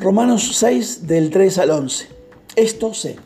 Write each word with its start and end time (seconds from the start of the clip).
Romanos 0.00 0.56
6 0.56 1.06
del 1.06 1.28
3 1.28 1.58
al 1.58 1.70
11. 1.72 2.06
Esto 2.56 2.94
sé. 2.94 3.16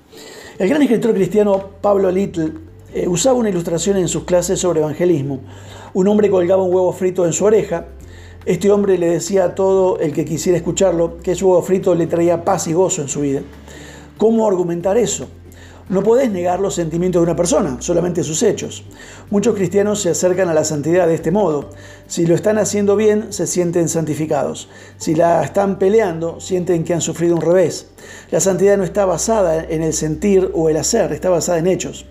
El 0.59 0.69
gran 0.69 0.83
escritor 0.83 1.15
cristiano 1.15 1.71
Pablo 1.81 2.11
Little 2.11 2.51
eh, 2.93 3.06
usaba 3.06 3.38
una 3.38 3.49
ilustración 3.49 3.97
en 3.97 4.08
sus 4.08 4.24
clases 4.24 4.58
sobre 4.58 4.81
evangelismo. 4.81 5.38
Un 5.92 6.08
hombre 6.08 6.31
colgaba 6.31 6.65
un 6.65 6.74
huevo 6.74 6.92
frito 6.92 7.26
en 7.26 7.33
su 7.33 7.45
oreja. 7.45 7.87
Este 8.45 8.72
hombre 8.72 8.99
le 8.99 9.06
decía 9.06 9.45
a 9.45 9.54
todo 9.54 10.01
el 10.01 10.13
que 10.13 10.24
quisiera 10.24 10.58
escucharlo 10.58 11.19
que 11.19 11.33
ese 11.33 11.45
huevo 11.45 11.63
frito 11.63 11.95
le 11.95 12.08
traía 12.08 12.45
paz 12.45 12.67
y 12.67 12.72
gozo 12.72 13.03
en 13.03 13.09
su 13.09 13.21
vida. 13.21 13.43
¿Cómo 14.19 14.45
argumentar 14.49 14.97
eso? 14.97 15.29
No 15.90 16.02
podés 16.02 16.30
negar 16.30 16.60
los 16.60 16.74
sentimientos 16.74 17.20
de 17.20 17.24
una 17.24 17.37
persona, 17.37 17.77
solamente 17.80 18.24
sus 18.24 18.42
hechos. 18.42 18.84
Muchos 19.30 19.55
cristianos 19.55 20.01
se 20.01 20.09
acercan 20.09 20.48
a 20.48 20.55
la 20.55 20.64
santidad 20.64 21.06
de 21.06 21.14
este 21.14 21.30
modo. 21.30 21.70
Si 22.06 22.27
lo 22.27 22.34
están 22.34 22.56
haciendo 22.56 22.97
bien, 22.97 23.34
se 23.34 23.47
sienten 23.47 23.91
santificados. 23.91 24.70
Si 24.97 25.15
la 25.15 25.45
están 25.45 25.78
peleando, 25.78 26.41
sienten 26.41 26.84
que 26.84 26.95
han 26.95 27.02
sufrido 27.02 27.34
un 27.34 27.42
revés. 27.42 27.89
La 28.30 28.41
santidad 28.41 28.78
no 28.78 28.84
está 28.84 29.05
basada 29.05 29.62
en 29.62 29.83
el 29.83 29.92
sentir 29.92 30.51
o 30.55 30.70
el 30.70 30.78
hacer, 30.78 31.12
está 31.12 31.28
basada 31.28 31.59
en 31.59 31.66
hechos. 31.66 32.06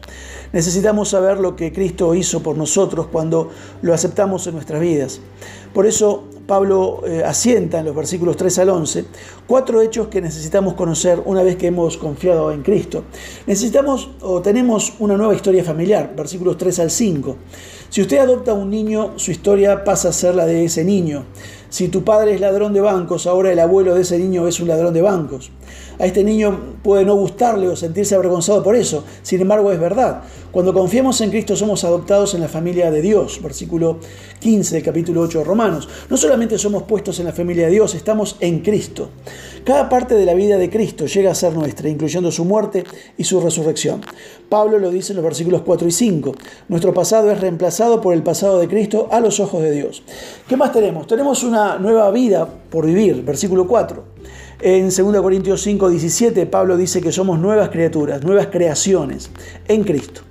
Necesitamos 0.51 1.09
saber 1.09 1.39
lo 1.39 1.55
que 1.55 1.73
Cristo 1.73 2.13
hizo 2.13 2.43
por 2.43 2.55
nosotros 2.55 3.07
cuando 3.07 3.49
lo 3.81 3.91
aceptamos 3.91 4.45
en 4.45 4.53
nuestras 4.53 4.81
vidas. 4.81 5.19
Por 5.73 5.87
eso 5.87 6.25
Pablo 6.47 7.01
eh, 7.05 7.23
asienta 7.25 7.79
en 7.79 7.85
los 7.85 7.95
versículos 7.95 8.35
3 8.37 8.59
al 8.59 8.69
11 8.69 9.05
cuatro 9.47 9.81
hechos 9.81 10.07
que 10.07 10.21
necesitamos 10.21 10.73
conocer 10.73 11.21
una 11.25 11.43
vez 11.43 11.57
que 11.57 11.67
hemos 11.67 11.97
confiado 11.97 12.51
en 12.51 12.63
Cristo. 12.63 13.03
Necesitamos 13.45 14.09
o 14.21 14.41
tenemos 14.41 14.93
una 14.99 15.17
nueva 15.17 15.35
historia 15.35 15.63
familiar, 15.63 16.13
versículos 16.15 16.57
3 16.57 16.79
al 16.79 16.91
5. 16.91 17.37
Si 17.89 18.01
usted 18.01 18.17
adopta 18.17 18.53
un 18.53 18.69
niño, 18.69 19.13
su 19.17 19.31
historia 19.31 19.83
pasa 19.83 20.09
a 20.09 20.13
ser 20.13 20.35
la 20.35 20.45
de 20.45 20.65
ese 20.65 20.83
niño. 20.83 21.25
Si 21.73 21.87
tu 21.87 22.03
padre 22.03 22.35
es 22.35 22.39
ladrón 22.39 22.71
de 22.71 22.81
bancos, 22.81 23.25
ahora 23.25 23.51
el 23.51 23.57
abuelo 23.57 23.95
de 23.95 24.01
ese 24.01 24.19
niño 24.19 24.47
es 24.47 24.59
un 24.59 24.67
ladrón 24.67 24.93
de 24.93 25.01
bancos. 25.01 25.49
A 25.97 26.05
este 26.05 26.23
niño 26.23 26.75
puede 26.83 27.03
no 27.03 27.15
gustarle 27.15 27.67
o 27.67 27.75
sentirse 27.75 28.13
avergonzado 28.13 28.61
por 28.61 28.75
eso, 28.75 29.03
sin 29.23 29.41
embargo 29.41 29.71
es 29.71 29.79
verdad. 29.79 30.21
Cuando 30.51 30.71
confiamos 30.71 31.19
en 31.21 31.31
Cristo 31.31 31.55
somos 31.55 31.83
adoptados 31.83 32.35
en 32.35 32.41
la 32.41 32.47
familia 32.47 32.91
de 32.91 33.01
Dios, 33.01 33.41
versículo 33.41 33.97
15 34.39 34.75
del 34.75 34.83
capítulo 34.83 35.21
8 35.21 35.39
de 35.39 35.43
Romanos. 35.45 35.89
No 36.11 36.17
solamente 36.17 36.59
somos 36.59 36.83
puestos 36.83 37.19
en 37.19 37.25
la 37.25 37.31
familia 37.31 37.65
de 37.65 37.71
Dios, 37.71 37.95
estamos 37.95 38.37
en 38.39 38.59
Cristo. 38.59 39.09
Cada 39.63 39.89
parte 39.89 40.13
de 40.13 40.25
la 40.25 40.35
vida 40.35 40.57
de 40.57 40.69
Cristo 40.69 41.07
llega 41.07 41.31
a 41.31 41.35
ser 41.35 41.53
nuestra, 41.53 41.89
incluyendo 41.89 42.31
su 42.31 42.45
muerte 42.45 42.83
y 43.17 43.23
su 43.23 43.39
resurrección. 43.39 44.01
Pablo 44.47 44.77
lo 44.77 44.91
dice 44.91 45.13
en 45.13 45.17
los 45.17 45.25
versículos 45.25 45.63
4 45.63 45.87
y 45.87 45.91
5. 45.91 46.35
Nuestro 46.69 46.93
pasado 46.93 47.31
es 47.31 47.39
reemplazado 47.39 47.99
por 48.01 48.13
el 48.13 48.21
pasado 48.21 48.59
de 48.59 48.67
Cristo 48.67 49.07
a 49.09 49.19
los 49.19 49.39
ojos 49.39 49.63
de 49.63 49.71
Dios. 49.71 50.03
¿Qué 50.47 50.57
más 50.57 50.71
tenemos? 50.71 51.07
Tenemos 51.07 51.43
una 51.43 51.62
nueva 51.79 52.11
vida 52.11 52.47
por 52.69 52.85
vivir, 52.85 53.23
versículo 53.23 53.67
4. 53.67 54.03
En 54.61 54.85
2 54.85 55.21
Corintios 55.21 55.61
5, 55.61 55.89
17, 55.89 56.45
Pablo 56.45 56.77
dice 56.77 57.01
que 57.01 57.11
somos 57.11 57.39
nuevas 57.39 57.69
criaturas, 57.69 58.23
nuevas 58.23 58.47
creaciones 58.47 59.29
en 59.67 59.83
Cristo. 59.83 60.21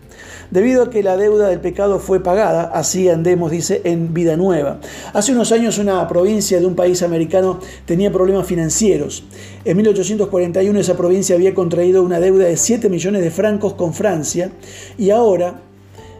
Debido 0.51 0.83
a 0.83 0.91
que 0.91 1.03
la 1.03 1.17
deuda 1.17 1.49
del 1.49 1.61
pecado 1.61 1.99
fue 1.99 2.23
pagada, 2.23 2.65
así 2.75 3.09
andemos, 3.09 3.51
dice, 3.51 3.81
en 3.85 4.13
vida 4.13 4.37
nueva. 4.37 4.81
Hace 5.15 5.33
unos 5.33 5.51
años 5.51 5.79
una 5.79 6.07
provincia 6.09 6.61
de 6.61 6.67
un 6.67 6.75
país 6.75 7.03
americano 7.03 7.59
tenía 7.87 8.13
problemas 8.13 8.47
financieros. 8.47 9.25
En 9.65 9.79
1841 9.79 10.79
esa 10.79 10.95
provincia 10.95 11.37
había 11.37 11.55
contraído 11.55 12.03
una 12.03 12.21
deuda 12.21 12.45
de 12.45 12.59
7 12.59 12.91
millones 12.91 13.23
de 13.23 13.31
francos 13.31 13.75
con 13.75 13.95
Francia 13.95 14.53
y 14.99 15.09
ahora 15.09 15.63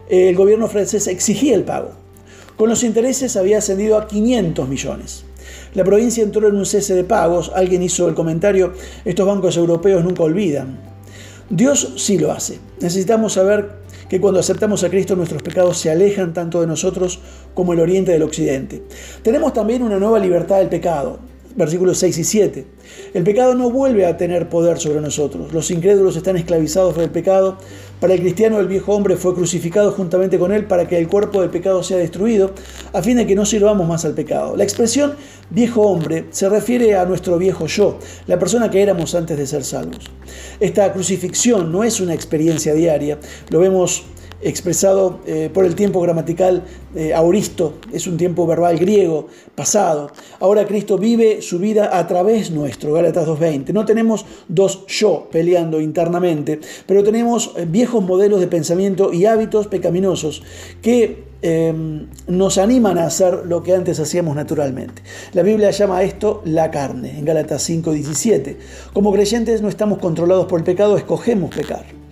eh, 0.09 0.29
el 0.29 0.35
gobierno 0.35 0.67
francés 0.67 1.05
exigía 1.07 1.53
el 1.53 1.63
pago. 1.63 2.02
Con 2.57 2.69
los 2.69 2.83
intereses 2.83 3.35
había 3.35 3.57
ascendido 3.57 3.97
a 3.97 4.07
500 4.07 4.67
millones. 4.69 5.25
La 5.73 5.83
provincia 5.83 6.23
entró 6.23 6.47
en 6.47 6.55
un 6.55 6.65
cese 6.65 6.93
de 6.93 7.03
pagos. 7.03 7.51
Alguien 7.55 7.81
hizo 7.81 8.07
el 8.07 8.13
comentario, 8.13 8.73
estos 9.05 9.27
bancos 9.27 9.57
europeos 9.57 10.03
nunca 10.03 10.23
olvidan. 10.23 10.79
Dios 11.49 11.93
sí 11.97 12.17
lo 12.17 12.31
hace. 12.31 12.59
Necesitamos 12.79 13.33
saber 13.33 13.83
que 14.07 14.21
cuando 14.21 14.39
aceptamos 14.39 14.83
a 14.83 14.89
Cristo 14.89 15.15
nuestros 15.15 15.41
pecados 15.41 15.77
se 15.77 15.89
alejan 15.89 16.33
tanto 16.33 16.61
de 16.61 16.67
nosotros 16.67 17.19
como 17.53 17.73
el 17.73 17.79
oriente 17.79 18.11
del 18.11 18.23
occidente. 18.23 18.83
Tenemos 19.23 19.53
también 19.53 19.81
una 19.81 19.97
nueva 19.97 20.19
libertad 20.19 20.59
del 20.59 20.69
pecado 20.69 21.19
versículos 21.55 21.97
6 21.99 22.17
y 22.17 22.23
7. 22.23 22.65
El 23.13 23.23
pecado 23.23 23.55
no 23.55 23.69
vuelve 23.69 24.05
a 24.05 24.17
tener 24.17 24.49
poder 24.49 24.79
sobre 24.79 25.01
nosotros. 25.01 25.53
Los 25.53 25.71
incrédulos 25.71 26.15
están 26.15 26.37
esclavizados 26.37 26.93
por 26.93 27.03
el 27.03 27.09
pecado. 27.09 27.57
Para 27.99 28.13
el 28.13 28.19
cristiano 28.19 28.59
el 28.59 28.67
viejo 28.67 28.93
hombre 28.93 29.15
fue 29.15 29.33
crucificado 29.33 29.91
juntamente 29.91 30.37
con 30.37 30.51
él 30.51 30.65
para 30.65 30.87
que 30.87 30.97
el 30.97 31.07
cuerpo 31.07 31.41
del 31.41 31.49
pecado 31.49 31.83
sea 31.83 31.97
destruido, 31.97 32.51
a 32.91 33.01
fin 33.01 33.17
de 33.17 33.25
que 33.25 33.35
no 33.35 33.45
sirvamos 33.45 33.87
más 33.87 34.03
al 34.03 34.13
pecado. 34.13 34.57
La 34.57 34.63
expresión 34.63 35.13
viejo 35.49 35.81
hombre 35.83 36.25
se 36.31 36.49
refiere 36.49 36.95
a 36.95 37.05
nuestro 37.05 37.37
viejo 37.37 37.67
yo, 37.67 37.99
la 38.27 38.39
persona 38.39 38.69
que 38.69 38.81
éramos 38.81 39.15
antes 39.15 39.37
de 39.37 39.47
ser 39.47 39.63
salvos. 39.63 40.11
Esta 40.59 40.91
crucifixión 40.91 41.71
no 41.71 41.83
es 41.83 42.01
una 42.01 42.13
experiencia 42.13 42.73
diaria, 42.73 43.19
lo 43.49 43.59
vemos 43.59 44.03
expresado 44.43 45.19
eh, 45.25 45.49
por 45.53 45.65
el 45.65 45.75
tiempo 45.75 46.01
gramatical 46.01 46.63
eh, 46.95 47.13
auristo, 47.13 47.75
es 47.91 48.07
un 48.07 48.17
tiempo 48.17 48.45
verbal 48.45 48.77
griego, 48.77 49.27
pasado. 49.55 50.11
Ahora 50.39 50.65
Cristo 50.65 50.97
vive 50.97 51.41
su 51.41 51.59
vida 51.59 51.97
a 51.97 52.05
través 52.07 52.51
nuestro, 52.51 52.93
Gálatas 52.93 53.27
2.20. 53.27 53.73
No 53.73 53.85
tenemos 53.85 54.25
dos 54.47 54.85
yo 54.87 55.27
peleando 55.31 55.79
internamente, 55.81 56.59
pero 56.85 57.03
tenemos 57.03 57.53
eh, 57.57 57.65
viejos 57.67 58.03
modelos 58.03 58.39
de 58.39 58.47
pensamiento 58.47 59.13
y 59.13 59.25
hábitos 59.25 59.67
pecaminosos 59.67 60.43
que 60.81 61.23
em, 61.41 62.07
nos 62.27 62.57
animan 62.57 62.97
a 62.97 63.05
hacer 63.05 63.45
lo 63.45 63.63
que 63.63 63.73
antes 63.73 63.99
hacíamos 63.99 64.35
naturalmente. 64.35 65.01
La 65.33 65.41
Biblia 65.41 65.71
llama 65.71 65.97
a 65.97 66.03
esto 66.03 66.41
la 66.45 66.69
carne, 66.69 67.17
en 67.17 67.25
Gálatas 67.25 67.67
5.17. 67.69 68.57
Como 68.93 69.11
creyentes 69.13 69.61
no 69.61 69.69
estamos 69.69 69.99
controlados 69.99 70.45
por 70.45 70.59
el 70.59 70.65
pecado, 70.65 70.97
escogemos 70.97 71.53
pecar. 71.55 72.02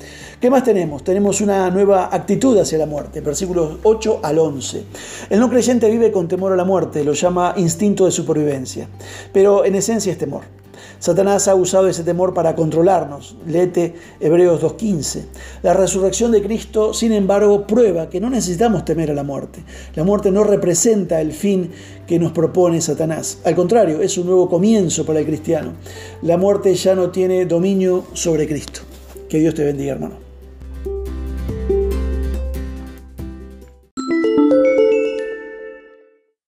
¿Qué 0.41 0.49
más 0.49 0.63
tenemos? 0.63 1.03
Tenemos 1.03 1.39
una 1.39 1.69
nueva 1.69 2.09
actitud 2.11 2.57
hacia 2.57 2.79
la 2.79 2.87
muerte, 2.87 3.21
versículos 3.21 3.77
8 3.83 4.21
al 4.23 4.39
11. 4.39 4.83
El 5.29 5.39
no 5.39 5.51
creyente 5.51 5.87
vive 5.87 6.11
con 6.11 6.27
temor 6.27 6.51
a 6.51 6.55
la 6.55 6.63
muerte, 6.63 7.03
lo 7.03 7.13
llama 7.13 7.53
instinto 7.57 8.05
de 8.05 8.11
supervivencia, 8.11 8.87
pero 9.31 9.63
en 9.65 9.75
esencia 9.75 10.11
es 10.11 10.17
temor. 10.17 10.41
Satanás 10.97 11.47
ha 11.47 11.53
usado 11.53 11.87
ese 11.87 12.03
temor 12.03 12.33
para 12.33 12.55
controlarnos. 12.55 13.35
Lete 13.45 13.93
Hebreos 14.19 14.63
2.15. 14.63 15.25
La 15.61 15.75
resurrección 15.75 16.31
de 16.31 16.41
Cristo, 16.41 16.95
sin 16.95 17.11
embargo, 17.11 17.67
prueba 17.67 18.09
que 18.09 18.19
no 18.19 18.31
necesitamos 18.31 18.83
temer 18.83 19.11
a 19.11 19.13
la 19.13 19.23
muerte. 19.23 19.63
La 19.93 20.03
muerte 20.03 20.31
no 20.31 20.43
representa 20.43 21.21
el 21.21 21.33
fin 21.33 21.69
que 22.07 22.17
nos 22.17 22.31
propone 22.31 22.81
Satanás. 22.81 23.37
Al 23.45 23.53
contrario, 23.53 24.01
es 24.01 24.17
un 24.17 24.25
nuevo 24.25 24.49
comienzo 24.49 25.05
para 25.05 25.19
el 25.19 25.25
cristiano. 25.27 25.73
La 26.23 26.37
muerte 26.37 26.73
ya 26.73 26.95
no 26.95 27.11
tiene 27.11 27.45
dominio 27.45 28.05
sobre 28.13 28.47
Cristo. 28.47 28.81
Que 29.29 29.37
Dios 29.37 29.53
te 29.53 29.63
bendiga, 29.63 29.93
hermano. 29.93 30.30